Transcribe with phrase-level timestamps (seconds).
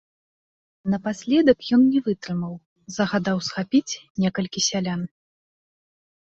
[0.93, 2.53] Напаследак ён не вытрымаў,
[2.97, 5.01] загадаў схапіць некалькі сялян.